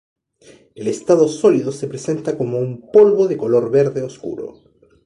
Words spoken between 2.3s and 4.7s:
como un polvo de color verde oscuro.